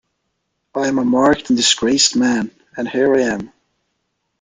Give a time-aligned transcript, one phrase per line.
[0.73, 3.53] I am a marked and disgraced man, and here I am.